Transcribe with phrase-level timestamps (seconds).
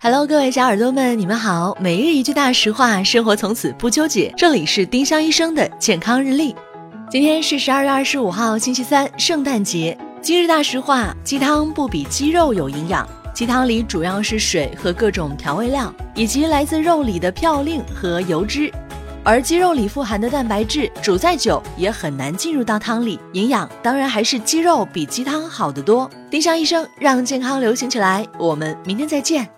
[0.00, 1.76] Hello，各位小耳朵们，你们好。
[1.80, 4.32] 每日一句大实话，生活从此不纠结。
[4.36, 6.54] 这里是丁香医生的健康日历。
[7.10, 9.98] 今天是十二月二十五号，星期三，圣诞节。
[10.22, 13.06] 今日大实话：鸡汤不比鸡肉有营养。
[13.34, 18.72] 鸡汤里主要是水和各种调味料，以及来自肉里的嘌呤和油脂。
[19.24, 23.18] 而鸡肉里富含的蛋白质，煮再久也很难进入到汤里。
[23.32, 26.08] 营养当然还是鸡肉比鸡汤好得多。
[26.30, 28.24] 丁香医生让健康流行起来。
[28.38, 29.57] 我们明天再见。